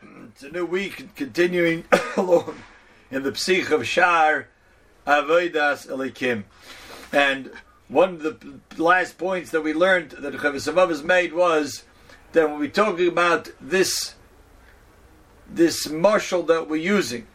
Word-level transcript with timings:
It's 0.00 0.44
a 0.44 0.50
new 0.50 0.64
week, 0.64 1.16
continuing 1.16 1.82
along 2.16 2.54
in 3.10 3.24
the 3.24 3.32
Psich 3.32 3.72
of 3.72 3.84
Shaar 3.84 4.46
Avodas 5.04 5.88
Elokim. 5.88 6.44
And 7.12 7.50
one 7.88 8.10
of 8.10 8.22
the 8.22 8.60
last 8.80 9.18
points 9.18 9.50
that 9.50 9.62
we 9.62 9.74
learned 9.74 10.12
that 10.12 10.34
Chovos 10.34 10.72
HaLevavos 10.72 10.88
has 10.88 11.02
made 11.02 11.32
was 11.32 11.82
that 12.30 12.48
when 12.48 12.60
we're 12.60 12.68
talking 12.68 13.08
about 13.08 13.50
this 13.60 14.14
this 15.50 15.88
marshal 15.88 16.44
that 16.44 16.68
we're 16.68 16.76
using, 16.76 17.26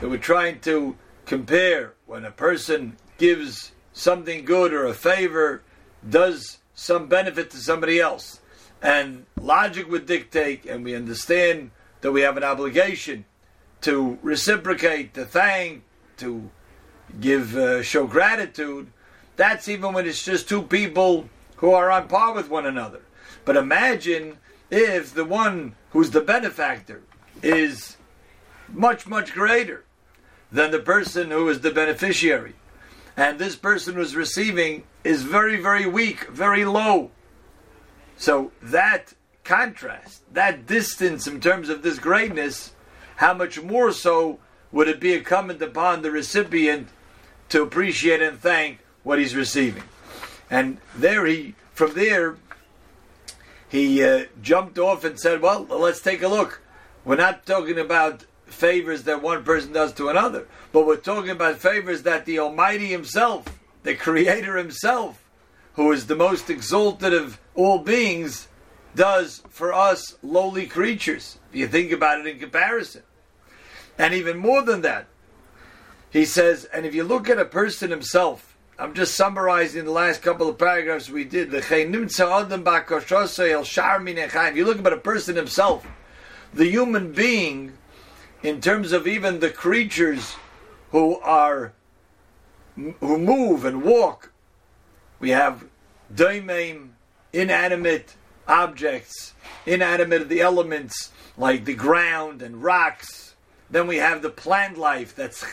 that 0.00 0.08
we're 0.08 0.16
trying 0.16 0.60
to 0.60 0.96
compare 1.26 1.92
when 2.06 2.24
a 2.24 2.30
person 2.30 2.96
gives 3.18 3.72
something 3.92 4.46
good 4.46 4.72
or 4.72 4.86
a 4.86 4.94
favor, 4.94 5.62
does 6.08 6.56
some 6.72 7.06
benefit 7.06 7.50
to 7.50 7.58
somebody 7.58 8.00
else. 8.00 8.40
And 8.82 9.26
logic 9.40 9.88
would 9.88 10.06
dictate, 10.06 10.66
and 10.66 10.84
we 10.84 10.94
understand 10.94 11.70
that 12.00 12.10
we 12.10 12.22
have 12.22 12.36
an 12.36 12.44
obligation 12.44 13.24
to 13.82 14.18
reciprocate, 14.22 15.14
to 15.14 15.24
thank, 15.24 15.84
to 16.16 16.50
give, 17.20 17.56
uh, 17.56 17.82
show 17.82 18.06
gratitude. 18.06 18.88
That's 19.36 19.68
even 19.68 19.92
when 19.92 20.06
it's 20.06 20.24
just 20.24 20.48
two 20.48 20.62
people 20.62 21.28
who 21.56 21.70
are 21.72 21.90
on 21.90 22.08
par 22.08 22.34
with 22.34 22.50
one 22.50 22.66
another. 22.66 23.02
But 23.44 23.56
imagine 23.56 24.38
if 24.70 25.14
the 25.14 25.24
one 25.24 25.76
who's 25.90 26.10
the 26.10 26.20
benefactor 26.20 27.02
is 27.42 27.96
much, 28.68 29.06
much 29.06 29.32
greater 29.32 29.84
than 30.50 30.70
the 30.70 30.78
person 30.78 31.30
who 31.30 31.48
is 31.48 31.60
the 31.60 31.70
beneficiary. 31.70 32.54
And 33.16 33.38
this 33.38 33.56
person 33.56 33.94
who's 33.94 34.16
receiving 34.16 34.84
is 35.04 35.22
very, 35.22 35.60
very 35.60 35.86
weak, 35.86 36.28
very 36.28 36.64
low. 36.64 37.10
So 38.16 38.52
that 38.62 39.14
contrast, 39.44 40.22
that 40.32 40.66
distance 40.66 41.26
in 41.26 41.40
terms 41.40 41.68
of 41.68 41.82
this 41.82 41.98
greatness, 41.98 42.72
how 43.16 43.34
much 43.34 43.60
more 43.60 43.92
so 43.92 44.38
would 44.70 44.88
it 44.88 45.00
be 45.00 45.14
incumbent 45.14 45.60
upon 45.62 46.02
the 46.02 46.10
recipient 46.10 46.88
to 47.48 47.62
appreciate 47.62 48.22
and 48.22 48.38
thank 48.38 48.78
what 49.02 49.18
he's 49.18 49.34
receiving? 49.34 49.82
And 50.50 50.78
there 50.94 51.26
he, 51.26 51.54
from 51.72 51.94
there, 51.94 52.36
he 53.68 54.04
uh, 54.04 54.26
jumped 54.42 54.78
off 54.78 55.04
and 55.04 55.18
said, 55.18 55.40
Well, 55.40 55.64
let's 55.64 56.02
take 56.02 56.22
a 56.22 56.28
look. 56.28 56.60
We're 57.04 57.16
not 57.16 57.46
talking 57.46 57.78
about 57.78 58.24
favors 58.46 59.04
that 59.04 59.22
one 59.22 59.42
person 59.44 59.72
does 59.72 59.92
to 59.94 60.08
another, 60.08 60.46
but 60.72 60.86
we're 60.86 60.96
talking 60.96 61.30
about 61.30 61.56
favors 61.56 62.02
that 62.02 62.26
the 62.26 62.38
Almighty 62.38 62.88
Himself, 62.88 63.46
the 63.82 63.94
Creator 63.94 64.56
Himself, 64.56 65.21
who 65.74 65.92
is 65.92 66.06
the 66.06 66.16
most 66.16 66.50
exalted 66.50 67.14
of 67.14 67.40
all 67.54 67.78
beings, 67.78 68.48
does 68.94 69.42
for 69.48 69.72
us 69.72 70.16
lowly 70.22 70.66
creatures. 70.66 71.38
If 71.50 71.56
you 71.58 71.68
think 71.68 71.92
about 71.92 72.20
it 72.20 72.26
in 72.26 72.38
comparison. 72.38 73.02
And 73.98 74.14
even 74.14 74.38
more 74.38 74.62
than 74.62 74.82
that, 74.82 75.06
he 76.10 76.24
says, 76.24 76.66
and 76.66 76.84
if 76.84 76.94
you 76.94 77.04
look 77.04 77.30
at 77.30 77.38
a 77.38 77.44
person 77.44 77.90
himself, 77.90 78.56
I'm 78.78 78.94
just 78.94 79.14
summarizing 79.14 79.84
the 79.84 79.92
last 79.92 80.22
couple 80.22 80.48
of 80.48 80.58
paragraphs 80.58 81.08
we 81.08 81.24
did. 81.24 81.54
If 81.54 81.70
you 81.70 81.86
look 81.86 82.06
at 84.86 84.92
a 84.92 84.96
person 84.96 85.36
himself, 85.36 85.86
the 86.52 86.68
human 86.68 87.12
being, 87.12 87.72
in 88.42 88.60
terms 88.60 88.92
of 88.92 89.06
even 89.06 89.40
the 89.40 89.50
creatures 89.50 90.36
who 90.90 91.18
are 91.20 91.72
who 92.74 93.18
move 93.18 93.64
and 93.64 93.82
walk 93.82 94.31
we 95.22 95.30
have 95.30 95.64
doimeim, 96.12 96.90
inanimate 97.32 98.16
objects, 98.48 99.32
inanimate 99.64 100.20
of 100.20 100.28
the 100.28 100.40
elements 100.40 101.12
like 101.38 101.64
the 101.64 101.74
ground 101.74 102.42
and 102.42 102.62
rocks. 102.62 103.36
Then 103.70 103.86
we 103.86 103.98
have 103.98 104.20
the 104.20 104.30
plant 104.30 104.76
life. 104.76 105.14
That's 105.14 105.44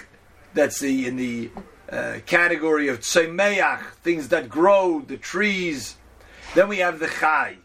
that's 0.56 0.80
the 0.80 1.08
in 1.08 1.16
the 1.17 1.52
uh, 1.89 2.17
category 2.26 2.88
of 2.88 2.99
tzemeach, 3.02 3.92
things 4.04 4.30
that 4.30 4.49
grow, 4.49 5.02
the 5.02 5.17
trees. 5.17 5.95
Then 6.55 6.67
we 6.67 6.80
have 6.80 6.99
the 6.99 7.08
chai. 7.08 7.58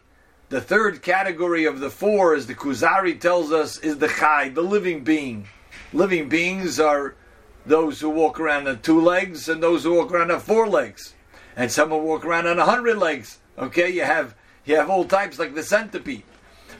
The 0.49 0.61
third 0.61 1.01
category 1.01 1.65
of 1.65 1.79
the 1.79 1.89
four, 1.89 2.35
as 2.35 2.45
the 2.45 2.53
Kuzari 2.53 3.19
tells 3.19 3.51
us, 3.51 3.79
is 3.79 3.97
the 3.97 4.07
chai, 4.07 4.49
the 4.49 4.61
living 4.61 5.03
being. 5.03 5.47
Living 5.91 6.29
beings 6.29 6.79
are 6.79 7.15
those 7.65 7.99
who 7.99 8.11
walk 8.11 8.39
around 8.39 8.67
on 8.67 8.79
two 8.83 9.01
legs 9.01 9.49
and 9.49 9.61
those 9.63 9.83
who 9.83 9.95
walk 9.95 10.11
around 10.11 10.29
on 10.29 10.39
four 10.39 10.67
legs 10.67 11.14
and 11.55 11.71
some 11.71 11.89
will 11.89 12.01
walk 12.01 12.25
around 12.25 12.47
on 12.47 12.59
a 12.59 12.65
hundred 12.65 12.97
legs. 12.97 13.39
Okay, 13.57 13.89
you 13.89 14.03
have 14.03 14.35
you 14.65 14.75
have 14.75 14.89
all 14.89 15.05
types 15.05 15.39
like 15.39 15.55
the 15.55 15.63
centipede, 15.63 16.23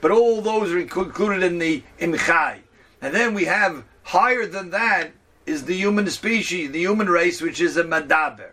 but 0.01 0.11
all 0.11 0.41
those 0.41 0.71
are 0.71 0.79
included 0.79 1.43
in 1.43 1.59
the 1.59 1.83
in 1.99 2.17
chai. 2.17 2.61
And 3.01 3.13
then 3.13 3.33
we 3.33 3.45
have 3.45 3.83
higher 4.03 4.45
than 4.45 4.71
that 4.71 5.11
is 5.45 5.65
the 5.65 5.75
human 5.75 6.09
species, 6.09 6.71
the 6.71 6.79
human 6.79 7.09
race, 7.09 7.41
which 7.41 7.61
is 7.61 7.77
a 7.77 7.83
medaber. 7.83 8.51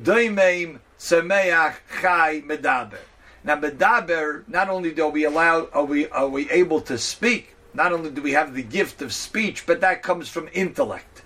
Doimeim 0.00 0.78
tzemeach 0.98 1.74
chai 2.00 2.42
medaber. 2.42 2.98
Now 3.44 3.56
medaber, 3.56 4.48
not 4.48 4.68
only 4.68 4.92
do 4.92 5.08
we 5.08 5.24
allow, 5.24 5.68
are 5.72 5.84
we 5.84 6.08
are 6.08 6.28
we 6.28 6.50
able 6.50 6.80
to 6.82 6.98
speak, 6.98 7.54
not 7.74 7.92
only 7.92 8.10
do 8.10 8.22
we 8.22 8.32
have 8.32 8.54
the 8.54 8.62
gift 8.62 9.02
of 9.02 9.12
speech, 9.12 9.66
but 9.66 9.80
that 9.80 10.02
comes 10.02 10.28
from 10.28 10.48
intellect. 10.52 11.22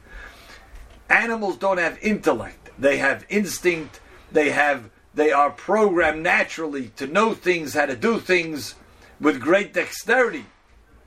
Animals 1.09 1.57
don't 1.57 1.79
have 1.79 1.99
intellect; 2.03 2.71
they 2.79 2.97
have 2.99 3.27
instinct 3.29 4.01
they 4.33 4.51
have 4.51 4.91
they 5.15 5.31
are 5.31 5.51
programmed 5.51 6.23
naturally 6.23 6.89
to 6.97 7.07
know 7.07 7.35
things, 7.35 7.75
how 7.75 7.87
to 7.87 7.97
do 7.97 8.19
things 8.19 8.75
with 9.21 9.41
great 9.41 9.75
dexterity, 9.75 10.47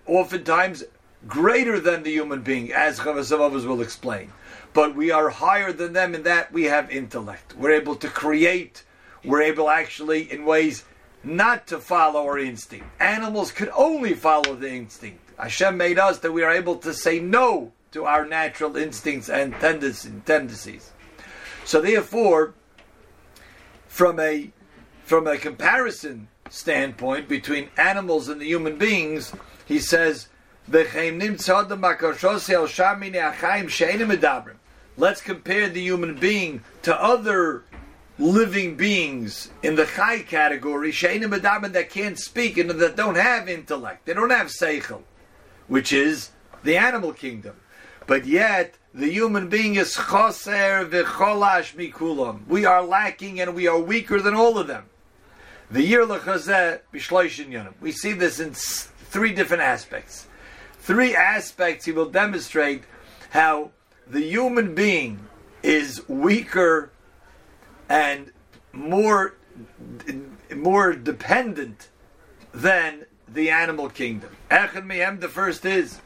oftentimes 0.06 0.84
greater 1.28 1.80
than 1.80 2.04
the 2.04 2.12
human 2.12 2.42
being, 2.42 2.72
as 2.72 3.00
Chovos 3.00 3.32
HaLevavos 3.32 3.66
will 3.66 3.82
explain. 3.82 4.32
But 4.74 4.96
we 4.96 5.10
are 5.10 5.30
higher 5.30 5.74
than 5.74 5.94
them 5.94 6.14
in 6.14 6.24
that 6.24 6.52
we 6.52 6.66
have 6.66 6.92
intellect. 6.92 7.56
We're 7.56 7.72
able 7.72 7.96
to 7.96 8.08
create, 8.08 8.84
we're 9.24 9.42
able 9.42 9.70
actually, 9.70 10.32
in 10.32 10.46
ways, 10.46 10.84
not 11.24 11.66
to 11.68 11.80
follow 11.80 12.28
our 12.28 12.38
instinct. 12.38 12.86
Animals 13.00 13.52
could 13.52 13.72
only 13.76 14.14
follow 14.14 14.56
the 14.56 14.72
instinct. 14.72 15.22
Hashem 15.40 15.76
made 15.76 15.98
us 15.98 16.20
that 16.20 16.32
we 16.32 16.44
are 16.44 16.52
able 16.52 16.76
to 16.78 16.94
say 16.94 17.20
no 17.20 17.72
to 17.92 18.06
our 18.06 18.26
natural 18.26 18.78
instincts 18.78 19.30
and 19.30 19.54
tendencies. 19.56 20.92
So 21.64 21.82
therefore, 21.82 22.54
from 23.96 24.20
a 24.20 24.52
from 25.06 25.26
a 25.26 25.38
comparison 25.38 26.28
standpoint 26.50 27.30
between 27.30 27.70
animals 27.78 28.28
and 28.28 28.42
the 28.42 28.46
human 28.46 28.78
beings, 28.78 29.32
he 29.66 29.80
says, 29.80 30.28
Let's 34.98 35.22
compare 35.22 35.70
the 35.70 35.82
human 35.82 36.16
being 36.16 36.64
to 36.82 37.02
other 37.02 37.64
living 38.20 38.76
beings 38.76 39.52
in 39.64 39.76
the 39.76 39.86
chai 39.86 40.20
category, 40.20 40.92
that 40.92 41.90
can't 41.90 42.20
speak 42.20 42.58
and 42.58 42.72
that 42.72 42.98
don't 42.98 43.16
have 43.16 43.48
intellect. 43.48 44.06
They 44.06 44.14
don't 44.14 44.30
have 44.30 44.48
seichel, 44.48 45.04
which 45.70 45.94
is 45.94 46.32
the 46.64 46.76
animal 46.76 47.14
kingdom. 47.14 47.56
But 48.08 48.26
yet, 48.26 48.76
the 48.96 49.12
human 49.12 49.50
being 49.50 49.76
is 49.76 49.94
choser 49.94 50.90
v'cholash 50.90 51.76
mikulam. 51.76 52.48
We 52.48 52.64
are 52.64 52.82
lacking 52.82 53.42
and 53.42 53.54
we 53.54 53.68
are 53.68 53.78
weaker 53.78 54.22
than 54.22 54.34
all 54.34 54.58
of 54.58 54.68
them. 54.68 54.86
The 55.70 55.84
year 55.84 56.06
lechazeh 56.06 56.80
b'shloishin 56.94 57.50
yonim. 57.50 57.74
We 57.82 57.92
see 57.92 58.14
this 58.14 58.40
in 58.40 58.54
three 58.54 59.34
different 59.34 59.64
aspects. 59.64 60.28
Three 60.80 61.14
aspects 61.14 61.84
he 61.84 61.92
will 61.92 62.10
demonstrate 62.10 62.84
how 63.32 63.72
the 64.08 64.22
human 64.22 64.74
being 64.74 65.28
is 65.62 66.08
weaker 66.08 66.90
and 67.90 68.32
more 68.72 69.36
more 70.56 70.94
dependent 70.94 71.90
than 72.54 73.06
the 73.28 73.50
animal 73.50 73.90
kingdom. 73.90 74.30
Echad 74.50 75.20
the 75.20 75.28
first 75.28 75.66
is 75.66 76.00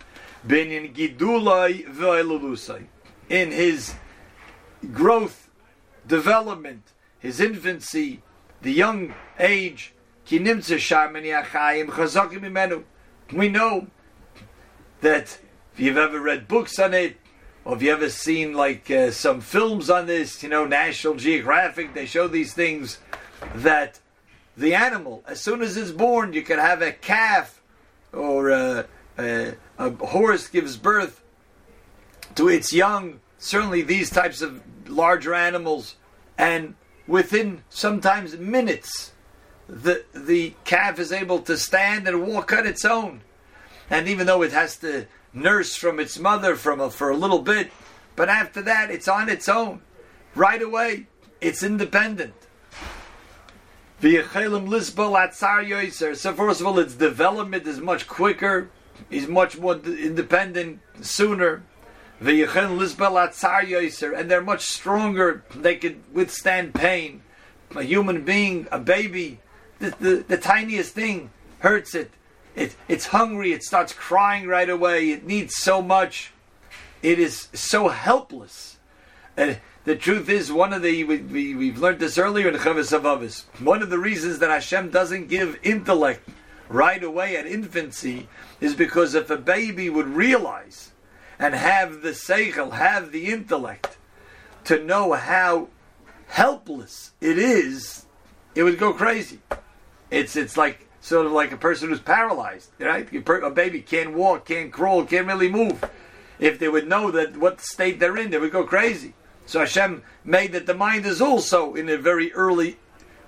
Binyan 0.47 0.93
Gidulai. 0.93 2.87
In 3.29 3.51
his 3.51 3.93
growth, 4.91 5.49
development, 6.07 6.83
his 7.19 7.39
infancy, 7.39 8.21
the 8.61 8.71
young 8.71 9.13
age, 9.39 9.93
we 10.31 10.39
know 13.49 13.87
that 15.01 15.39
if 15.73 15.79
you've 15.79 15.97
ever 15.97 16.19
read 16.19 16.47
books 16.47 16.79
on 16.79 16.93
it, 16.93 17.17
or 17.65 17.75
if 17.75 17.81
you 17.81 17.91
ever 17.91 18.09
seen 18.09 18.53
like 18.53 18.89
uh, 18.91 19.11
some 19.11 19.41
films 19.41 19.89
on 19.89 20.07
this, 20.07 20.43
you 20.43 20.49
know, 20.49 20.65
National 20.65 21.15
Geographic, 21.15 21.93
they 21.93 22.05
show 22.05 22.27
these 22.27 22.53
things 22.53 22.99
that 23.55 23.99
the 24.57 24.73
animal, 24.73 25.23
as 25.27 25.41
soon 25.41 25.61
as 25.61 25.77
it's 25.77 25.91
born, 25.91 26.33
you 26.33 26.41
can 26.41 26.59
have 26.59 26.81
a 26.81 26.91
calf 26.91 27.61
or 28.11 28.49
a, 28.49 28.85
a, 29.17 29.53
a 29.79 29.89
horse 30.05 30.47
gives 30.47 30.77
birth 30.77 31.23
to 32.35 32.49
its 32.49 32.71
young, 32.71 33.21
certainly 33.39 33.81
these 33.81 34.09
types 34.11 34.41
of 34.41 34.61
larger 34.87 35.33
animals, 35.33 35.95
and 36.37 36.75
within 37.07 37.63
sometimes 37.69 38.37
minutes, 38.37 39.13
the 39.67 40.03
the 40.13 40.53
calf 40.65 40.99
is 40.99 41.11
able 41.11 41.39
to 41.39 41.57
stand 41.57 42.07
and 42.07 42.27
walk 42.27 42.53
on 42.53 42.67
its 42.67 42.85
own, 42.85 43.21
and 43.89 44.07
even 44.07 44.27
though 44.27 44.43
it 44.43 44.51
has 44.51 44.77
to 44.77 45.07
nurse 45.33 45.75
from 45.75 45.99
its 45.99 46.19
mother 46.19 46.55
from 46.55 46.81
a, 46.81 46.89
for 46.89 47.09
a 47.09 47.15
little 47.15 47.39
bit, 47.39 47.71
but 48.15 48.29
after 48.29 48.61
that 48.61 48.91
it's 48.91 49.07
on 49.07 49.29
its 49.29 49.47
own, 49.47 49.81
right 50.35 50.61
away 50.61 51.07
it's 51.39 51.63
independent. 51.63 52.33
So 56.15 56.33
first 56.33 56.61
of 56.61 56.67
all, 56.67 56.79
its 56.79 56.95
development 56.95 57.67
is 57.67 57.79
much 57.79 58.07
quicker. 58.07 58.69
He's 59.09 59.27
much 59.27 59.57
more 59.57 59.75
independent 59.75 60.79
sooner. 61.01 61.63
And 62.21 62.27
they're 64.29 64.41
much 64.41 64.65
stronger. 64.65 65.43
They 65.55 65.75
can 65.75 66.03
withstand 66.11 66.73
pain. 66.73 67.21
A 67.75 67.83
human 67.83 68.23
being, 68.23 68.67
a 68.71 68.79
baby, 68.79 69.39
the, 69.79 69.95
the, 69.99 70.25
the 70.27 70.37
tiniest 70.37 70.93
thing 70.93 71.29
hurts 71.59 71.95
it. 71.95 72.11
it. 72.55 72.75
It's 72.87 73.07
hungry. 73.07 73.53
It 73.53 73.63
starts 73.63 73.93
crying 73.93 74.47
right 74.47 74.69
away. 74.69 75.11
It 75.11 75.25
needs 75.25 75.55
so 75.55 75.81
much. 75.81 76.31
It 77.01 77.19
is 77.19 77.47
so 77.53 77.87
helpless. 77.87 78.77
And 79.37 79.59
the 79.85 79.95
truth 79.95 80.27
is, 80.29 80.51
one 80.51 80.73
of 80.73 80.81
the 80.81 81.03
we, 81.05 81.17
we, 81.17 81.55
we've 81.55 81.79
learned 81.79 81.99
this 81.99 82.17
earlier 82.17 82.49
in 82.49 82.55
Chovos 82.55 82.91
HaLevavos. 82.91 83.45
One 83.63 83.81
of 83.81 83.89
the 83.89 83.97
reasons 83.97 84.39
that 84.39 84.49
Hashem 84.49 84.89
doesn't 84.89 85.29
give 85.29 85.57
intellect 85.63 86.27
right 86.69 87.03
away 87.03 87.35
at 87.35 87.47
infancy 87.47 88.29
is 88.61 88.75
because 88.75 89.15
if 89.15 89.29
a 89.29 89.37
baby 89.37 89.89
would 89.89 90.07
realize 90.07 90.91
and 91.37 91.53
have 91.55 92.01
the 92.01 92.09
seichel, 92.09 92.73
have 92.73 93.11
the 93.11 93.27
intellect 93.27 93.97
to 94.65 94.83
know 94.83 95.13
how 95.13 95.67
helpless 96.27 97.11
it 97.19 97.37
is, 97.37 98.05
it 98.55 98.63
would 98.63 98.77
go 98.77 98.93
crazy. 98.93 99.39
It's 100.11 100.35
it's 100.35 100.57
like 100.57 100.87
sort 101.01 101.25
of 101.25 101.31
like 101.31 101.51
a 101.51 101.57
person 101.57 101.89
who's 101.89 101.99
paralyzed, 101.99 102.69
right? 102.79 103.07
A 103.11 103.49
baby 103.49 103.81
can't 103.81 104.13
walk, 104.13 104.45
can't 104.45 104.71
crawl, 104.71 105.05
can't 105.05 105.27
really 105.27 105.49
move. 105.49 105.83
If 106.39 106.59
they 106.59 106.69
would 106.69 106.87
know 106.87 107.11
that 107.11 107.37
what 107.37 107.61
state 107.61 107.99
they're 107.99 108.17
in, 108.17 108.31
they 108.31 108.37
would 108.37 108.51
go 108.51 108.63
crazy. 108.63 109.13
So 109.45 109.59
Hashem 109.59 110.03
made 110.23 110.51
that 110.51 110.67
the 110.67 110.73
mind 110.73 111.05
is 111.05 111.21
also 111.21 111.73
in 111.73 111.89
a 111.89 111.97
very 111.97 112.31
early 112.33 112.77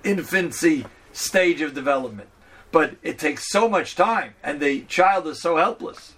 infancy 0.04 0.86
stage 1.12 1.60
of 1.60 1.74
development. 1.74 2.28
But 2.72 2.96
it 3.02 3.18
takes 3.18 3.50
so 3.50 3.68
much 3.68 3.94
time, 3.94 4.34
and 4.42 4.58
the 4.58 4.80
child 4.82 5.28
is 5.28 5.40
so 5.40 5.56
helpless. 5.56 6.14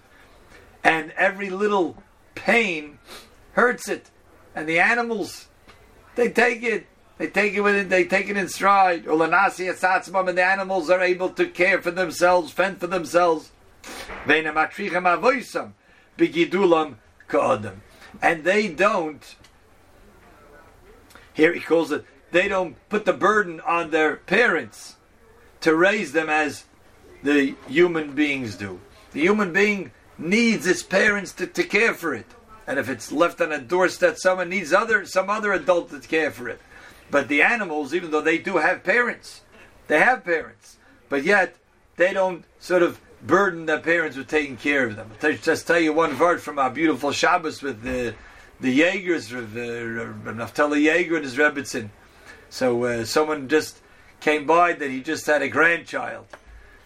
And 0.83 1.11
every 1.11 1.49
little 1.49 2.01
pain 2.33 2.97
hurts 3.53 3.87
it. 3.87 4.09
And 4.55 4.67
the 4.67 4.79
animals, 4.79 5.47
they 6.15 6.31
take 6.31 6.63
it. 6.63 6.87
They 7.17 7.27
take 7.27 7.53
it 7.53 7.61
with 7.61 7.75
it, 7.75 7.89
they 7.89 8.03
take 8.03 8.27
it 8.27 8.35
in 8.35 8.49
stride. 8.49 9.05
And 9.05 9.21
the 9.21 10.45
animals 10.45 10.89
are 10.89 10.99
able 10.99 11.29
to 11.29 11.47
care 11.47 11.81
for 11.81 11.91
themselves, 11.91 12.51
fend 12.51 12.81
for 12.81 12.87
themselves. 12.87 13.51
And 18.21 18.43
they 18.43 18.67
don't 18.67 19.35
here 21.35 21.53
he 21.53 21.59
calls 21.59 21.91
it, 21.91 22.05
they 22.31 22.47
don't 22.47 22.75
put 22.89 23.05
the 23.05 23.13
burden 23.13 23.59
on 23.61 23.91
their 23.91 24.15
parents 24.15 24.95
to 25.65 25.75
raise 25.75 26.11
them 26.11 26.29
as 26.29 26.63
the 27.23 27.55
human 27.67 28.13
beings 28.13 28.55
do. 28.55 28.79
The 29.13 29.21
human 29.21 29.51
being 29.51 29.91
needs 30.15 30.67
its 30.67 30.83
parents 30.83 31.33
to, 31.33 31.47
to 31.47 31.63
care 31.63 31.95
for 31.95 32.13
it. 32.13 32.27
And 32.67 32.77
if 32.77 32.87
it's 32.87 33.11
left 33.11 33.41
on 33.41 33.51
a 33.51 33.59
doorstep, 33.59 34.17
someone 34.17 34.49
needs 34.49 34.71
other 34.71 35.05
some 35.05 35.27
other 35.27 35.53
adult 35.53 35.89
to 35.89 35.99
care 36.07 36.29
for 36.29 36.49
it. 36.49 36.61
But 37.09 37.29
the 37.29 37.41
animals, 37.41 37.95
even 37.95 38.11
though 38.11 38.21
they 38.21 38.37
do 38.37 38.57
have 38.57 38.83
parents, 38.83 39.41
they 39.87 39.97
have 39.97 40.23
parents, 40.23 40.77
but 41.09 41.23
yet 41.23 41.55
they 41.95 42.13
don't 42.13 42.45
sort 42.59 42.83
of 42.83 43.01
burden 43.23 43.65
their 43.65 43.79
parents 43.79 44.15
with 44.17 44.27
taking 44.27 44.57
care 44.57 44.85
of 44.85 44.95
them. 44.95 45.09
I'll 45.23 45.33
just 45.33 45.65
tell 45.65 45.79
you 45.79 45.93
one 45.93 46.19
word 46.19 46.43
from 46.43 46.59
our 46.59 46.69
beautiful 46.69 47.11
Shabbos 47.11 47.63
with 47.63 47.81
the 47.81 48.13
the 48.59 48.71
Jaegers, 48.71 49.33
uh, 49.33 49.37
Naftali 49.37 50.83
Jaeger 50.83 51.15
and 51.15 51.25
his 51.25 51.37
Rebbetzin. 51.37 51.89
So 52.51 52.83
uh, 52.83 53.05
someone 53.05 53.49
just 53.49 53.81
came 54.19 54.45
by 54.45 54.73
that 54.73 54.89
he 54.89 55.01
just 55.01 55.25
had 55.25 55.41
a 55.41 55.49
grandchild. 55.49 56.25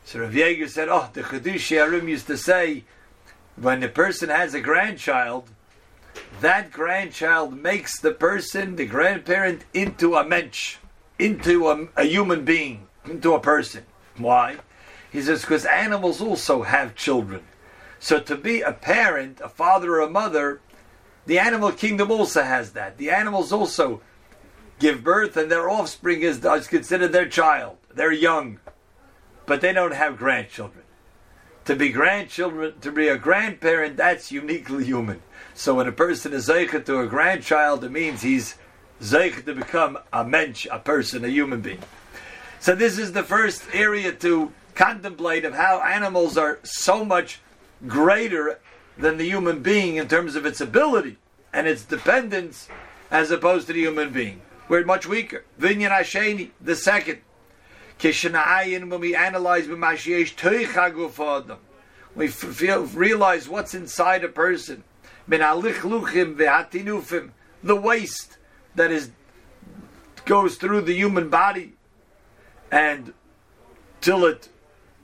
So 0.05 0.19
Rav 0.19 0.33
Jaeger 0.33 0.67
said, 0.67 0.89
"Oh, 0.89 1.09
the 1.13 1.21
Chiddushei 1.21 1.77
HaRim 1.77 2.07
used 2.07 2.27
to 2.27 2.37
say, 2.37 2.83
when 3.55 3.83
a 3.83 3.89
person 3.89 4.29
has 4.29 4.53
a 4.53 4.61
grandchild, 4.61 5.49
that 6.41 6.71
grandchild 6.71 7.57
makes 7.57 7.99
the 7.99 8.11
person, 8.11 8.75
the 8.75 8.85
grandparent, 8.85 9.65
into 9.73 10.15
a 10.15 10.25
mensch, 10.25 10.77
into 11.17 11.67
a, 11.67 11.87
a 11.97 12.05
human 12.05 12.45
being, 12.45 12.87
into 13.05 13.33
a 13.33 13.39
person. 13.39 13.85
Why? 14.17 14.57
He 15.11 15.21
says 15.21 15.41
because 15.41 15.65
animals 15.65 16.21
also 16.21 16.63
have 16.63 16.95
children. 16.95 17.43
So 17.99 18.19
to 18.19 18.35
be 18.35 18.61
a 18.61 18.71
parent, 18.71 19.41
a 19.43 19.49
father 19.49 19.95
or 19.95 20.01
a 20.01 20.09
mother, 20.09 20.61
the 21.25 21.39
animal 21.39 21.71
kingdom 21.71 22.11
also 22.11 22.43
has 22.43 22.71
that. 22.71 22.97
The 22.97 23.09
animals 23.09 23.51
also 23.51 24.01
give 24.79 25.03
birth, 25.03 25.37
and 25.37 25.51
their 25.51 25.69
offspring 25.69 26.21
is, 26.21 26.39
considered 26.67 27.11
their 27.11 27.27
child. 27.27 27.77
They're 27.93 28.11
young, 28.11 28.59
but 29.45 29.61
they 29.61 29.73
don't 29.73 29.93
have 29.93 30.17
grandchildren. 30.17 30.85
To 31.65 31.75
be 31.75 31.89
grandchildren, 31.89 32.79
to 32.81 32.91
be 32.91 33.09
a 33.09 33.17
grandparent, 33.17 33.97
that's 33.97 34.31
uniquely 34.31 34.85
human. 34.85 35.21
So 35.53 35.75
when 35.75 35.87
a 35.87 35.91
person 35.91 36.33
is 36.33 36.47
zeichet 36.47 36.85
to 36.85 37.01
a 37.01 37.07
grandchild, 37.07 37.83
it 37.83 37.91
means 37.91 38.21
he's 38.21 38.55
zeichet 39.01 39.45
to 39.45 39.53
become 39.53 39.99
a 40.11 40.23
mensch, 40.23 40.65
a 40.71 40.79
person, 40.79 41.23
a 41.25 41.27
human 41.27 41.61
being. 41.61 41.83
So 42.59 42.75
this 42.75 42.97
is 42.97 43.11
the 43.11 43.23
first 43.23 43.63
area 43.73 44.11
to 44.13 44.51
contemplate 44.73 45.45
of 45.45 45.53
how 45.53 45.81
animals 45.81 46.37
are 46.37 46.59
so 46.63 47.03
much 47.05 47.39
greater 47.85 48.59
than 48.97 49.17
the 49.17 49.25
human 49.25 49.61
being 49.61 49.97
in 49.97 50.07
terms 50.07 50.35
of 50.35 50.45
its 50.45 50.61
ability 50.61 51.17
and 51.53 51.67
its 51.67 51.83
dependence 51.83 52.67
as 53.11 53.31
opposed 53.31 53.67
to 53.67 53.73
the 53.73 53.79
human 53.79 54.11
being. 54.11 54.41
We're 54.69 54.85
much 54.85 55.05
weaker. 55.07 55.43
Vinyan 55.59 55.89
Hasheni, 55.89 56.51
the 56.61 56.75
second. 56.75 57.21
Kishana'ayin, 57.99 58.89
when 58.89 59.01
we 59.01 59.15
analyze 59.15 59.67
we 62.15 62.27
feel, 62.27 62.83
realize 62.85 63.49
what's 63.49 63.73
inside 63.73 64.23
a 64.23 64.29
person. 64.29 64.83
The 65.27 65.41
waste 67.63 68.37
that 68.75 68.91
is 68.91 69.11
goes 70.25 70.55
through 70.55 70.81
the 70.81 70.93
human 70.93 71.29
body 71.29 71.73
and 72.71 73.13
till 74.01 74.25
it 74.25 74.49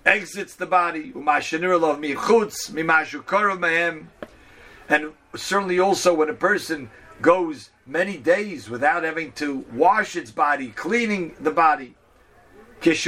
exits 0.05 0.55
the 0.55 0.67
body. 0.67 1.11
And 4.87 5.11
certainly 5.35 5.79
also 5.79 6.13
when 6.13 6.29
a 6.29 6.33
person 6.33 6.91
goes 7.21 7.71
many 7.85 8.17
days 8.17 8.69
without 8.69 9.03
having 9.03 9.31
to 9.33 9.65
wash 9.71 10.15
its 10.15 10.31
body, 10.31 10.69
cleaning 10.69 11.35
the 11.39 11.51
body. 11.51 11.95
When 12.83 12.95
a 12.95 13.03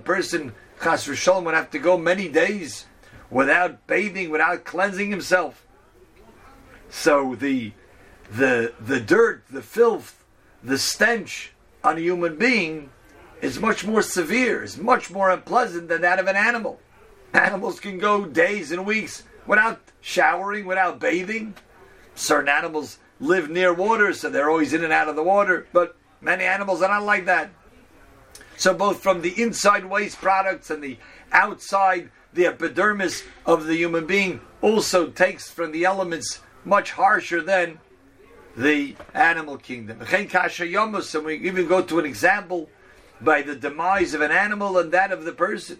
person 0.00 0.52
chas 0.82 1.06
v'sholom 1.06 1.44
would 1.44 1.54
have 1.54 1.70
to 1.70 1.78
go 1.78 1.96
many 1.96 2.28
days 2.28 2.86
without 3.30 3.86
bathing, 3.86 4.30
without 4.30 4.64
cleansing 4.64 5.10
himself. 5.10 5.66
So 6.90 7.34
the 7.34 7.72
the 8.30 8.74
the 8.80 9.00
dirt, 9.00 9.44
the 9.50 9.62
filth, 9.62 10.24
the 10.62 10.78
stench 10.78 11.52
on 11.84 11.96
a 11.96 12.00
human 12.00 12.36
being 12.36 12.90
is 13.40 13.58
much 13.58 13.84
more 13.84 14.02
severe, 14.02 14.62
is 14.62 14.78
much 14.78 15.10
more 15.10 15.30
unpleasant 15.30 15.88
than 15.88 16.02
that 16.02 16.18
of 16.18 16.26
an 16.26 16.36
animal. 16.36 16.80
Animals 17.32 17.80
can 17.80 17.98
go 17.98 18.26
days 18.26 18.72
and 18.72 18.84
weeks 18.86 19.24
without 19.46 19.80
showering, 20.00 20.66
without 20.66 21.00
bathing. 21.00 21.54
Certain 22.14 22.48
animals 22.48 22.98
live 23.20 23.48
near 23.48 23.72
water, 23.72 24.12
so 24.12 24.28
they're 24.28 24.50
always 24.50 24.72
in 24.72 24.84
and 24.84 24.92
out 24.92 25.08
of 25.08 25.16
the 25.16 25.22
water, 25.22 25.66
but 25.72 25.96
many 26.20 26.44
animals 26.44 26.82
are 26.82 26.88
not 26.88 27.04
like 27.04 27.24
that. 27.26 27.50
So, 28.56 28.74
both 28.74 29.02
from 29.02 29.22
the 29.22 29.40
inside 29.40 29.84
waste 29.84 30.18
products 30.18 30.70
and 30.70 30.82
the 30.82 30.98
outside, 31.32 32.10
the 32.32 32.46
epidermis 32.46 33.24
of 33.46 33.66
the 33.66 33.76
human 33.76 34.06
being 34.06 34.40
also 34.60 35.08
takes 35.08 35.50
from 35.50 35.72
the 35.72 35.84
elements 35.84 36.40
much 36.64 36.92
harsher 36.92 37.42
than 37.42 37.80
the 38.56 38.96
animal 39.14 39.56
kingdom. 39.56 40.00
And 40.00 41.24
we 41.24 41.34
even 41.36 41.66
go 41.66 41.82
to 41.82 41.98
an 41.98 42.06
example 42.06 42.68
by 43.20 43.42
the 43.42 43.54
demise 43.54 44.14
of 44.14 44.20
an 44.20 44.30
animal 44.30 44.78
and 44.78 44.92
that 44.92 45.12
of 45.12 45.24
the 45.24 45.32
person. 45.32 45.78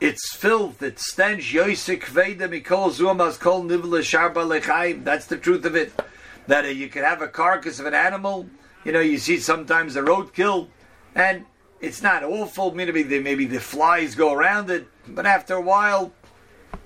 It's 0.00 0.32
filth, 0.32 0.80
it's 0.80 1.10
stench, 1.10 1.52
yoisik 1.52 2.04
veda 2.04 2.48
mikol 2.48 2.92
zuamas 2.92 3.36
kol 3.36 3.64
nivla 3.64 3.98
sharba 3.98 4.46
lechaim. 4.46 5.02
That's 5.02 5.26
the 5.26 5.36
truth 5.36 5.64
of 5.64 5.74
it. 5.74 5.92
That 6.46 6.64
uh, 6.64 6.68
you 6.68 6.88
can 6.88 7.02
have 7.02 7.20
a 7.20 7.26
carcass 7.26 7.80
of 7.80 7.86
an 7.86 7.94
animal, 7.94 8.48
you 8.84 8.92
know, 8.92 9.00
you 9.00 9.18
see 9.18 9.38
sometimes 9.38 9.96
a 9.96 10.02
roadkill, 10.02 10.68
and 11.16 11.46
it's 11.80 12.00
not 12.00 12.22
awful. 12.22 12.72
Maybe 12.72 13.02
the, 13.02 13.18
maybe 13.18 13.44
the 13.44 13.58
flies 13.58 14.14
go 14.14 14.32
around 14.32 14.70
it, 14.70 14.86
but 15.08 15.26
after 15.26 15.54
a 15.54 15.60
while, 15.60 16.12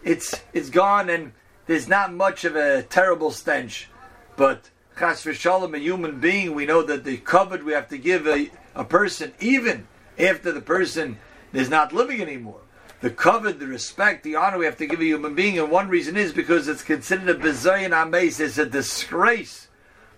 it's 0.02 0.34
it's 0.54 0.70
gone, 0.70 1.10
and 1.10 1.32
there's 1.66 1.86
not 1.86 2.14
much 2.14 2.46
of 2.46 2.56
a 2.56 2.82
terrible 2.82 3.30
stench. 3.30 3.90
But 4.36 4.70
chas 4.98 5.22
v'shalom, 5.22 5.76
a 5.76 5.78
human 5.78 6.18
being, 6.18 6.54
we 6.54 6.64
know 6.64 6.82
that 6.82 7.04
the 7.04 7.18
kovod 7.18 7.62
we 7.62 7.72
have 7.74 7.90
to 7.90 7.98
give 7.98 8.26
a, 8.26 8.50
a 8.74 8.84
person, 8.84 9.34
even 9.38 9.86
after 10.18 10.50
the 10.50 10.62
person 10.62 11.18
is 11.52 11.68
not 11.68 11.92
living 11.92 12.22
anymore. 12.22 12.61
The 13.02 13.10
kovod, 13.10 13.58
the 13.58 13.66
respect, 13.66 14.22
the 14.22 14.36
honor 14.36 14.58
we 14.58 14.64
have 14.64 14.76
to 14.76 14.86
give 14.86 15.00
a 15.00 15.04
human 15.04 15.34
being, 15.34 15.58
and 15.58 15.72
one 15.72 15.88
reason 15.88 16.16
is 16.16 16.32
because 16.32 16.68
it's 16.68 16.84
considered 16.84 17.28
a 17.28 17.34
bezayin 17.34 17.90
ames, 17.92 18.38
it's 18.38 18.58
a 18.58 18.64
disgrace 18.64 19.66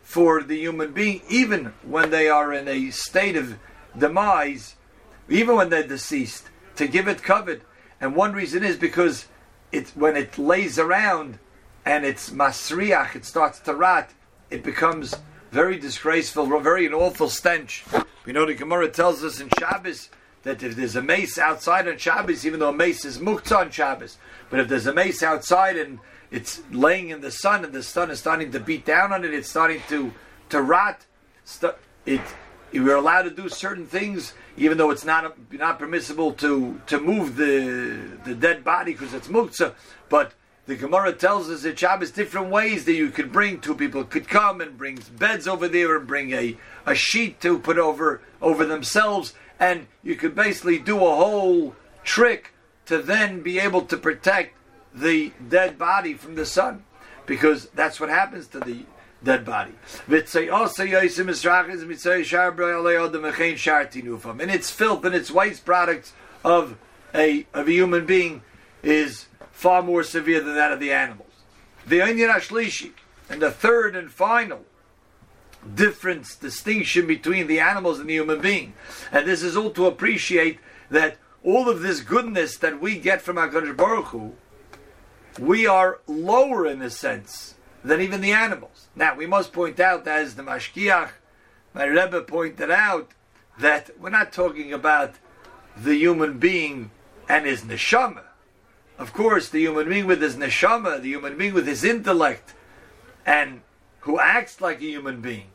for 0.03 0.43
the 0.43 0.59
human 0.59 0.93
being, 0.93 1.23
even 1.31 1.73
when 1.83 2.11
they 2.11 2.29
are 2.29 2.53
in 2.53 2.69
a 2.69 2.91
state 2.91 3.37
of 3.37 3.57
demise, 3.97 4.77
even 5.31 5.57
when 5.57 5.71
they're 5.71 5.89
deceased, 5.89 6.51
to 6.77 6.87
give 6.87 7.09
it 7.09 7.23
kovod. 7.23 7.63
And 8.03 8.15
one 8.15 8.35
reason 8.35 8.63
is 8.63 8.77
because 8.77 9.29
it 9.73 9.89
when 9.95 10.15
it 10.15 10.37
lays 10.37 10.79
around 10.79 11.39
and 11.87 12.05
it's 12.05 12.29
masriach, 12.29 13.17
it 13.17 13.25
starts 13.25 13.61
to 13.61 13.75
rot, 13.75 14.11
it 14.51 14.63
becomes 14.63 15.17
very 15.51 15.79
disgraceful, 15.79 16.61
very 16.61 16.85
an 16.85 16.93
awful 16.93 17.31
stench. 17.31 17.83
We 18.27 18.35
know 18.35 18.45
the 18.45 18.53
Gemara 18.53 18.91
tells 18.91 19.25
us 19.25 19.41
in 19.41 19.49
Shabbos 19.59 20.11
that 20.45 20.63
if 20.63 20.77
there's 20.77 20.97
a 20.97 21.03
mace 21.03 21.37
outside 21.37 21.89
on 21.89 21.99
Shabbos, 21.99 22.47
even 22.47 22.61
though 22.61 22.69
a 22.69 22.73
mace 22.73 23.05
is 23.05 23.19
muktzah 23.19 23.59
on 23.59 23.71
Shabbos, 23.71 24.19
but 24.51 24.61
if 24.61 24.69
there's 24.69 24.87
a 24.87 24.95
mace 24.95 25.23
outside 25.23 25.77
and 25.77 25.99
it's 26.31 26.63
laying 26.71 27.09
in 27.09 27.21
the 27.21 27.31
sun 27.31 27.65
and 27.65 27.73
the 27.73 27.83
sun 27.83 28.11
is 28.11 28.19
starting 28.19 28.53
to 28.53 28.61
beat 28.61 28.85
down 28.85 29.13
on 29.13 29.25
it, 29.25 29.35
it's 29.35 29.49
starting 29.49 29.81
to 29.89 30.13
to 30.51 30.63
rot. 30.63 31.05
It 32.07 32.21
we're 32.73 32.97
allowed 32.97 33.23
to 33.23 33.31
do 33.31 33.49
certain 33.49 33.87
things, 33.87 34.35
even 34.57 34.79
though 34.79 34.91
it's 34.91 35.05
not 35.05 35.35
not 35.53 35.79
permissible 35.79 36.33
to 36.35 36.81
to 36.87 37.01
move 37.01 37.37
the 37.37 38.19
the 38.25 38.35
dead 38.35 38.65
body 38.65 38.93
because 38.93 39.15
it's 39.15 39.29
muktzah. 39.29 39.75
But 40.09 40.35
the 40.67 40.77
Gemara 40.77 41.13
tells 41.13 41.51
us 41.51 41.63
that 41.63 41.79
Shabbos 41.79 42.11
different 42.11 42.51
ways 42.51 42.85
that 42.87 42.95
you 42.95 43.11
could 43.11 43.31
bring. 43.33 43.61
Two 43.61 43.75
people 43.75 44.05
could 44.05 44.29
come 44.29 44.61
and 44.61 44.77
bring 44.77 44.99
beds 45.19 45.47
over 45.47 45.69
there 45.69 45.97
and 45.97 46.07
bring 46.07 46.33
a, 46.33 46.57
a 46.87 46.95
sheet 46.95 47.41
to 47.43 47.59
put 47.59 47.79
over 47.79 48.21
over 48.43 48.65
themselves 48.65 49.35
and 49.59 49.87
you 50.03 50.17
could 50.17 50.35
basically 50.35 50.79
do 50.79 50.97
a 50.97 51.15
whole 51.15 51.75
trick 52.03 52.53
to 52.87 52.99
then 52.99 53.43
be 53.43 53.59
able 53.59 53.83
to 53.83 53.97
protect 53.97 54.55
the 54.95 55.33
dead 55.49 55.79
body 55.79 56.15
from 56.15 56.35
the 56.35 56.47
sun, 56.47 56.85
because 57.27 57.67
that's 57.75 57.99
what 57.99 58.09
happens 58.09 58.47
to 58.49 58.61
the 58.61 58.85
dead 59.23 59.45
body. 59.45 59.73
And 64.41 64.51
its 64.51 64.71
filth 64.71 65.05
and 65.05 65.15
its 65.15 65.31
waste 65.31 65.65
products 65.65 66.13
of 66.45 66.77
a 67.15 67.47
of 67.55 67.69
a 67.69 67.73
human 67.73 68.07
being 68.07 68.43
is 68.83 69.27
far 69.51 69.83
more 69.83 70.03
severe 70.03 70.41
than 70.41 70.55
that 70.55 70.73
of 70.73 70.81
the 70.81 70.93
animals. 70.93 71.31
The 71.87 72.01
and 72.03 73.41
the 73.41 73.51
third 73.51 73.97
and 73.97 74.11
final 74.11 74.65
difference, 75.75 76.37
distinction 76.37 77.07
between 77.07 77.47
the 77.47 77.61
animals 77.61 77.99
and 77.99 78.09
the 78.09 78.15
human 78.15 78.41
being. 78.41 78.75
And 79.11 79.27
this 79.27 79.43
is 79.43 79.57
all 79.57 79.71
to 79.71 79.87
appreciate 79.87 80.59
that 80.91 81.17
all 81.43 81.69
of 81.69 81.81
this 81.81 82.01
goodness 82.01 82.57
that 82.59 82.81
we 82.81 82.99
get 82.99 83.23
from 83.23 83.37
HaKadosh 83.37 83.77
Baruch 83.77 84.07
Hu, 84.07 84.33
we 85.39 85.67
are 85.67 86.01
lower 86.07 86.67
in 86.67 86.81
a 86.83 86.91
sense 86.91 87.55
than 87.83 88.01
even 88.01 88.21
the 88.21 88.33
animals. 88.33 88.89
Now, 88.97 89.15
we 89.15 89.27
must 89.27 89.53
point 89.53 89.79
out, 89.81 90.07
as 90.07 90.37
the 90.37 90.43
Mashkiach, 90.43 91.11
my 91.75 91.85
Rebbe 91.85 92.23
pointed 92.23 92.71
out, 92.71 93.11
that 93.59 93.91
we're 94.01 94.11
not 94.11 94.33
talking 94.33 94.73
about 94.73 95.15
the 95.77 95.95
human 95.97 96.39
being 96.39 96.91
and 97.29 97.47
his 97.47 97.63
neshama. 97.63 98.23
Of 98.99 99.13
course, 99.13 99.49
the 99.49 99.61
human 99.61 99.89
being 99.89 100.07
with 100.07 100.23
his 100.23 100.37
neshama, 100.37 101.03
the 101.03 101.09
human 101.09 101.37
being 101.37 101.53
with 101.53 101.67
his 101.67 101.85
intellect, 101.85 102.55
and 103.27 103.63
who 104.01 104.21
acts 104.21 104.61
like 104.61 104.79
a 104.79 104.85
human 104.85 105.21
being 105.21 105.49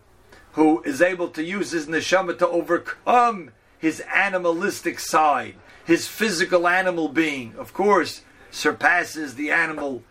who 0.54 0.82
is 0.84 1.02
able 1.02 1.30
to 1.30 1.44
use 1.44 1.72
his 1.72 1.88
neshama 1.88 2.38
to 2.38 2.48
overcome 2.48 3.52
his 3.78 4.02
animalistic 4.14 5.00
side, 5.00 5.56
his 5.86 6.08
physical 6.08 6.68
animal 6.68 7.08
being, 7.08 7.56
of 7.58 7.74
course, 7.74 8.22
surpasses 8.52 9.36
the 9.36 9.52
animal 9.52 10.04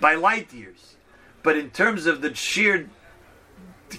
by 0.00 0.14
light 0.14 0.52
years. 0.52 0.96
But 1.42 1.56
in 1.56 1.70
terms 1.70 2.06
of 2.06 2.20
the 2.20 2.34
sheer 2.34 2.88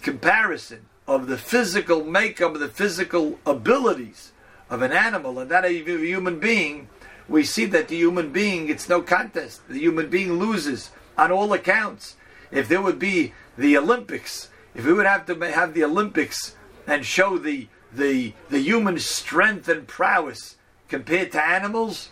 comparison 0.02 0.86
of 1.08 1.28
the 1.28 1.38
physical 1.38 2.04
makeup, 2.04 2.54
the 2.54 2.68
physical 2.68 3.40
abilities 3.46 4.32
of 4.70 4.82
an 4.82 4.92
animal 4.92 5.40
and 5.40 5.52
that 5.52 5.66
of 5.66 5.72
a 5.72 5.98
human 6.06 6.40
being, 6.40 6.88
we 7.28 7.44
see 7.44 7.66
that 7.66 7.88
the 7.90 7.98
human 7.98 8.32
being, 8.32 8.70
it's 8.70 8.90
no 8.90 9.02
contest. 9.02 9.68
The 9.68 9.80
human 9.80 10.10
being 10.10 10.40
loses 10.40 10.92
on 11.18 11.32
all 11.32 11.54
accounts. 11.54 12.16
If 12.52 12.68
there 12.68 12.82
would 12.82 13.00
be 13.00 13.34
the 13.58 13.78
Olympics 13.78 14.50
if 14.76 14.86
we 14.86 14.94
would 14.94 15.06
have 15.06 15.26
to 15.28 15.36
have 15.52 15.74
the 15.74 15.84
Olympics 15.84 16.56
and 16.88 17.06
show 17.06 17.38
the 17.38 17.68
the 17.94 18.34
the 18.50 18.60
human 18.60 18.98
strength 19.00 19.68
and 19.68 19.88
prowess 19.88 20.58
compared 20.88 21.32
to 21.32 21.44
animals, 21.44 22.10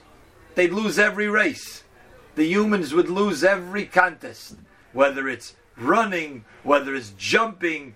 they'd 0.56 0.74
lose 0.74 1.00
every 1.00 1.27
race. 1.27 1.84
The 2.36 2.46
humans 2.46 2.94
would 2.94 3.10
lose 3.10 3.44
every 3.44 3.86
contest, 3.86 4.56
whether 4.94 5.27
it's 5.27 5.56
running, 5.75 6.46
whether 6.63 6.96
it's 6.96 7.13
jumping, 7.18 7.96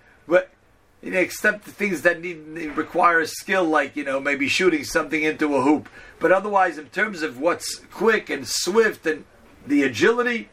you 1.06 1.12
know, 1.12 1.20
except 1.20 1.64
the 1.64 1.70
things 1.70 2.02
that 2.02 2.20
need 2.20 2.36
require 2.76 3.20
a 3.20 3.26
skill, 3.28 3.64
like 3.64 3.94
you 3.94 4.04
know 4.04 4.18
maybe 4.18 4.48
shooting 4.48 4.82
something 4.82 5.22
into 5.22 5.54
a 5.54 5.62
hoop. 5.62 5.88
But 6.18 6.32
otherwise, 6.32 6.78
in 6.78 6.86
terms 6.86 7.22
of 7.22 7.38
what's 7.38 7.76
quick 7.92 8.28
and 8.28 8.46
swift 8.46 9.06
and 9.06 9.24
the 9.66 9.84
agility, 9.84 10.48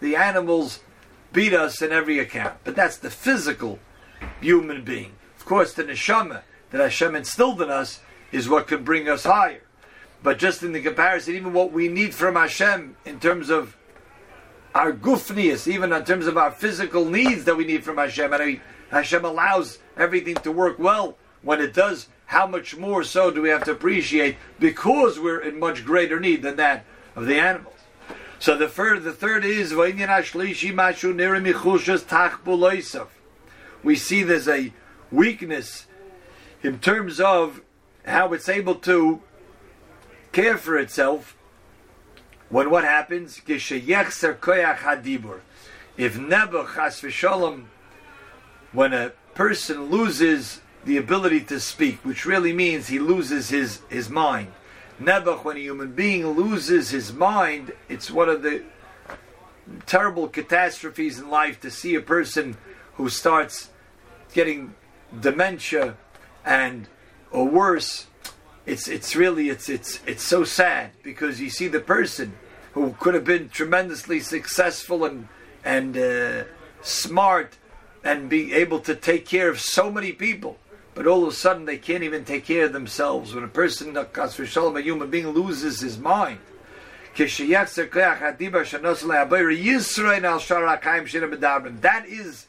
the 0.00 0.14
animals 0.14 0.80
beat 1.38 1.54
us 1.54 1.80
in 1.82 1.92
every 1.92 2.18
account. 2.18 2.56
But 2.64 2.74
that's 2.74 2.96
the 2.96 3.10
physical 3.10 3.78
human 4.40 4.82
being. 4.82 5.12
Of 5.36 5.44
course, 5.44 5.72
the 5.72 5.84
neshama 5.84 6.42
that 6.72 6.80
Hashem 6.80 7.14
instilled 7.14 7.62
in 7.62 7.70
us 7.70 8.00
is 8.32 8.48
what 8.48 8.66
could 8.66 8.84
bring 8.84 9.08
us 9.08 9.22
higher. 9.22 9.62
But 10.20 10.40
just 10.40 10.64
in 10.64 10.72
the 10.72 10.82
comparison, 10.82 11.36
even 11.36 11.52
what 11.52 11.70
we 11.70 11.86
need 11.86 12.12
from 12.12 12.34
Hashem 12.34 12.96
in 13.04 13.20
terms 13.20 13.50
of 13.50 13.76
our 14.74 14.90
gufnius, 14.90 15.68
even 15.68 15.92
in 15.92 16.04
terms 16.04 16.26
of 16.26 16.36
our 16.36 16.50
physical 16.50 17.04
needs 17.04 17.44
that 17.44 17.56
we 17.56 17.64
need 17.64 17.84
from 17.84 17.98
Hashem, 17.98 18.32
and 18.32 18.60
Hashem 18.90 19.24
allows 19.24 19.78
everything 19.96 20.34
to 20.42 20.50
work 20.50 20.80
well 20.80 21.16
when 21.42 21.60
it 21.60 21.72
does. 21.72 22.08
How 22.26 22.48
much 22.48 22.76
more 22.76 23.04
so 23.04 23.30
do 23.30 23.42
we 23.42 23.50
have 23.50 23.62
to 23.66 23.70
appreciate 23.70 24.38
because 24.58 25.20
we're 25.20 25.40
in 25.40 25.60
much 25.60 25.84
greater 25.84 26.18
need 26.18 26.42
than 26.42 26.56
that 26.56 26.84
of 27.14 27.26
the 27.26 27.38
animals? 27.38 27.77
So 28.40 28.56
the 28.56 28.68
third, 28.68 29.02
the 29.02 29.12
third 29.12 29.44
is 29.44 29.74
We 33.82 33.96
see 33.96 34.22
there's 34.22 34.48
a 34.48 34.72
weakness 35.10 35.86
in 36.62 36.78
terms 36.78 37.20
of 37.20 37.62
how 38.04 38.32
it's 38.32 38.48
able 38.48 38.76
to 38.76 39.20
care 40.32 40.56
for 40.56 40.78
itself 40.78 41.36
when 42.48 42.70
what 42.70 42.84
happens? 42.84 43.40
If 45.96 46.18
v'shalom, 47.00 47.64
when 48.72 48.92
a 48.92 49.10
person 49.34 49.90
loses 49.90 50.60
the 50.84 50.96
ability 50.96 51.40
to 51.40 51.60
speak, 51.60 52.04
which 52.04 52.24
really 52.24 52.52
means 52.52 52.86
he 52.86 52.98
loses 52.98 53.50
his, 53.50 53.80
his 53.88 54.08
mind, 54.08 54.52
Nebuch, 55.00 55.44
when 55.44 55.56
a 55.56 55.60
human 55.60 55.92
being 55.92 56.26
loses 56.26 56.90
his 56.90 57.12
mind, 57.12 57.72
it's 57.88 58.10
one 58.10 58.28
of 58.28 58.42
the 58.42 58.62
terrible 59.86 60.28
catastrophes 60.28 61.18
in 61.18 61.30
life 61.30 61.60
to 61.60 61.70
see 61.70 61.94
a 61.94 62.00
person 62.00 62.56
who 62.94 63.08
starts 63.08 63.70
getting 64.34 64.74
dementia 65.20 65.96
and 66.44 66.88
or 67.30 67.46
worse. 67.46 68.06
It's 68.66 68.88
it's 68.88 69.14
really 69.14 69.48
it's 69.48 69.68
it's 69.68 70.00
it's 70.06 70.22
so 70.22 70.44
sad 70.44 70.90
because 71.02 71.40
you 71.40 71.48
see 71.48 71.68
the 71.68 71.80
person 71.80 72.34
who 72.72 72.94
could 72.98 73.14
have 73.14 73.24
been 73.24 73.48
tremendously 73.48 74.20
successful 74.20 75.04
and 75.04 75.28
and 75.64 75.96
uh, 75.96 76.44
smart 76.82 77.56
and 78.02 78.28
be 78.28 78.52
able 78.52 78.80
to 78.80 78.94
take 78.94 79.26
care 79.26 79.48
of 79.48 79.60
so 79.60 79.90
many 79.90 80.12
people 80.12 80.58
but 80.98 81.06
all 81.06 81.22
of 81.22 81.28
a 81.28 81.32
sudden 81.32 81.64
they 81.64 81.78
can't 81.78 82.02
even 82.02 82.24
take 82.24 82.44
care 82.44 82.64
of 82.64 82.72
themselves. 82.72 83.32
When 83.32 83.44
a 83.44 83.48
person, 83.48 83.96
a 83.96 84.04
human 84.80 85.10
being, 85.10 85.28
loses 85.28 85.78
his 85.78 85.96
mind, 85.96 86.40
that 87.16 87.38
is 92.08 92.46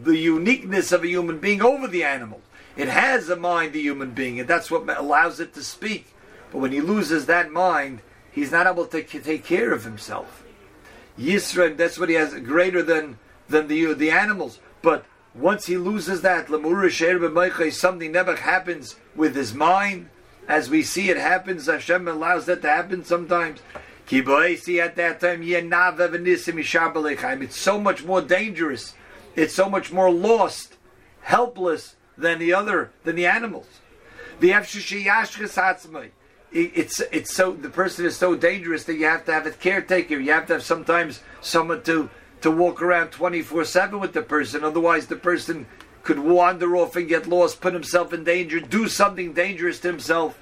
the 0.00 0.16
uniqueness 0.16 0.92
of 0.92 1.02
a 1.02 1.08
human 1.08 1.40
being 1.40 1.60
over 1.60 1.88
the 1.88 2.04
animal. 2.04 2.40
It 2.76 2.86
has 2.86 3.28
a 3.30 3.34
mind, 3.34 3.72
the 3.72 3.82
human 3.82 4.12
being, 4.12 4.38
and 4.38 4.48
that's 4.48 4.70
what 4.70 4.88
allows 4.96 5.40
it 5.40 5.52
to 5.54 5.64
speak. 5.64 6.14
But 6.52 6.58
when 6.58 6.70
he 6.70 6.80
loses 6.80 7.26
that 7.26 7.50
mind, 7.50 7.98
he's 8.30 8.52
not 8.52 8.68
able 8.68 8.86
to 8.86 9.02
take 9.02 9.44
care 9.44 9.72
of 9.72 9.82
himself. 9.82 10.44
Yisra, 11.18 11.76
that's 11.76 11.98
what 11.98 12.10
he 12.10 12.14
has 12.14 12.32
greater 12.34 12.80
than 12.80 13.18
than 13.48 13.66
the 13.66 13.92
the 13.94 14.12
animals. 14.12 14.60
But 14.82 15.04
once 15.38 15.66
he 15.66 15.76
loses 15.76 16.22
that, 16.22 16.48
something 17.70 18.12
never 18.12 18.36
happens 18.36 18.96
with 19.14 19.34
his 19.34 19.54
mind. 19.54 20.08
As 20.46 20.70
we 20.70 20.82
see 20.82 21.10
it 21.10 21.16
happens, 21.16 21.66
Hashem 21.66 22.08
allows 22.08 22.46
that 22.46 22.62
to 22.62 22.68
happen 22.68 23.04
sometimes. 23.04 23.60
at 24.10 24.96
that 24.96 25.20
time, 25.20 25.42
it's 27.42 27.56
so 27.56 27.80
much 27.80 28.04
more 28.04 28.22
dangerous 28.22 28.94
it's 29.38 29.54
so 29.54 29.70
much 29.70 29.92
more 29.92 30.10
lost, 30.10 30.76
helpless 31.20 31.94
than 32.16 32.40
the 32.40 32.52
other 32.52 32.90
than 33.04 33.14
the 33.14 33.26
animals. 33.26 33.68
It's 36.50 37.00
it's 37.12 37.34
so 37.34 37.52
the 37.52 37.68
person 37.68 38.04
is 38.04 38.16
so 38.16 38.34
dangerous 38.34 38.84
that 38.84 38.94
you 38.94 39.04
have 39.04 39.24
to 39.26 39.32
have 39.32 39.46
a 39.46 39.52
caretaker. 39.52 40.18
You 40.18 40.32
have 40.32 40.46
to 40.48 40.54
have 40.54 40.64
sometimes 40.64 41.20
someone 41.40 41.82
to 41.84 42.10
to 42.40 42.50
walk 42.50 42.82
around 42.82 43.10
twenty 43.10 43.42
four 43.42 43.64
seven 43.64 44.00
with 44.00 44.12
the 44.12 44.22
person. 44.22 44.64
Otherwise, 44.64 45.06
the 45.06 45.16
person 45.16 45.66
could 46.02 46.18
wander 46.18 46.76
off 46.76 46.96
and 46.96 47.08
get 47.08 47.26
lost, 47.26 47.60
put 47.60 47.74
himself 47.74 48.12
in 48.12 48.24
danger, 48.24 48.60
do 48.60 48.88
something 48.88 49.34
dangerous 49.34 49.80
to 49.80 49.88
himself. 49.88 50.38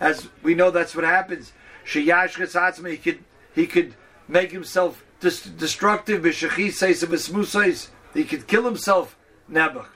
As 0.00 0.28
we 0.42 0.54
know, 0.54 0.70
that's 0.70 0.94
what 0.94 1.04
happens. 1.04 1.52
He 1.84 2.96
could 2.96 3.24
he 3.54 3.66
could 3.66 3.94
make 4.28 4.52
himself 4.52 5.04
destructive. 5.20 6.24
He 6.24 8.24
could 8.24 8.46
kill 8.46 8.64
himself. 8.64 9.16
Nebuch. 9.50 9.86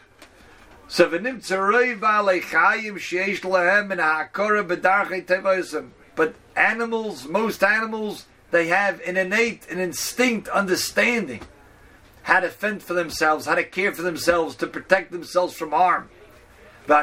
But 6.17 6.35
animals, 6.57 7.27
most 7.27 7.63
animals, 7.63 8.27
they 8.51 8.69
have 8.69 9.01
an 9.07 9.17
innate, 9.17 9.71
an 9.71 9.79
instinct 9.79 10.49
understanding 10.49 11.43
how 12.23 12.41
to 12.41 12.49
fend 12.49 12.83
for 12.83 12.95
themselves, 12.95 13.47
how 13.47 13.55
to 13.55 13.65
care 13.65 13.93
for 13.93 14.03
themselves, 14.03 14.57
to 14.57 14.67
protect 14.67 15.13
themselves 15.13 15.55
from 15.55 15.71
harm. 15.71 16.11
How 16.87 17.03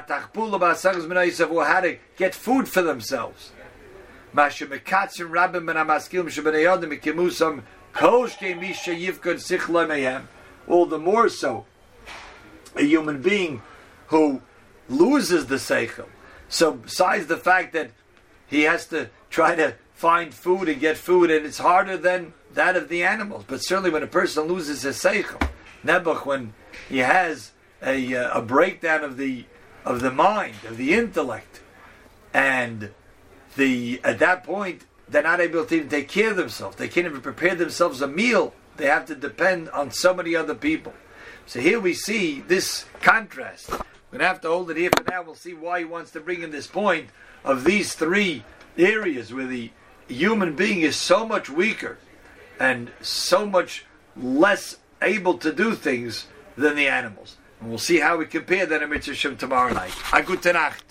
to 1.82 1.98
get 2.18 2.36
food 2.36 2.68
for 2.68 2.82
themselves. 2.82 3.52
All 10.68 10.86
the 10.86 10.98
more 10.98 11.30
so, 11.30 11.66
a 12.76 12.82
human 12.82 13.22
being 13.22 13.62
who 14.08 14.42
loses 14.90 15.46
the 15.46 15.56
seichel. 15.56 16.08
So 16.50 16.74
besides 16.74 17.28
the 17.28 17.38
fact 17.38 17.74
that 17.74 17.92
he 18.48 18.64
has 18.64 18.88
to 18.88 19.10
try 19.30 19.56
to 19.56 19.76
find 19.96 20.34
food 20.34 20.70
and 20.70 20.80
get 20.80 20.98
food, 20.98 21.32
and 21.32 21.46
it's 21.46 21.58
harder 21.58 21.98
than 21.98 22.34
that 22.54 22.76
of 22.76 22.90
the 22.90 23.04
animals. 23.04 23.46
But 23.48 23.64
certainly 23.64 23.90
when 23.90 24.04
a 24.04 24.08
person 24.08 24.44
loses 24.44 24.84
his 24.84 24.98
seichel, 24.98 25.50
Nebuch, 25.84 26.26
when 26.26 26.54
he 26.88 27.00
has 27.00 27.52
a, 27.82 28.16
uh, 28.16 28.40
a 28.40 28.42
breakdown 28.42 29.04
of 29.04 29.18
the 29.18 29.46
of 29.86 30.02
the 30.02 30.12
mind, 30.12 30.56
of 30.68 30.78
the 30.78 30.94
intellect, 30.94 31.62
and 32.34 32.92
the 33.56 34.02
at 34.04 34.20
that 34.20 34.44
point 34.44 34.86
they're 35.08 35.24
not 35.24 35.40
able 35.40 35.66
to 35.66 35.76
even 35.76 35.90
take 35.90 36.10
care 36.10 36.32
of 36.32 36.38
themselves. 36.38 36.76
They 36.78 36.88
can't 36.88 37.06
even 37.06 37.22
prepare 37.22 37.56
themselves 37.56 38.02
a 38.02 38.08
meal. 38.08 38.54
They 38.78 38.88
have 38.88 39.06
to 39.06 39.16
depend 39.16 39.70
on 39.70 39.92
so 39.92 40.14
many 40.14 40.36
other 40.36 40.56
people. 40.56 40.94
So 41.46 41.60
here 41.60 41.80
we 41.80 41.94
see 41.94 42.42
this 42.42 42.86
contrast. 43.02 43.70
We're 44.12 44.20
to 44.20 44.26
have 44.26 44.42
to 44.42 44.48
hold 44.48 44.72
it 44.72 44.78
here 44.78 44.90
for 44.96 45.04
now. 45.10 45.22
We'll 45.22 45.36
see 45.36 45.54
why 45.54 45.80
he 45.80 45.86
wants 45.86 46.12
to 46.12 46.20
bring 46.20 46.42
in 46.42 46.50
this 46.50 46.68
point 46.68 47.10
of 47.44 47.64
these 47.64 47.94
three 47.94 48.44
areas 48.78 49.32
where 49.34 49.46
the 49.46 49.72
human 50.08 50.56
being 50.56 50.82
is 50.82 50.96
so 50.96 51.26
much 51.26 51.50
weaker 51.50 51.98
and 52.60 52.92
so 53.02 53.46
much 53.46 53.86
less 54.16 54.78
able 55.02 55.38
to 55.38 55.52
do 55.52 55.74
things 55.74 56.28
than 56.58 56.76
the 56.76 56.88
animals. 56.88 57.38
And 57.60 57.70
we'll 57.70 57.80
see 57.80 58.00
how 58.00 58.18
we 58.18 58.26
compare 58.26 58.66
that 58.66 58.82
in 58.82 58.90
Mitzvah 58.90 59.36
tomorrow 59.36 59.74
night. 59.74 59.94
A 60.14 60.54
Nacht. 60.54 60.85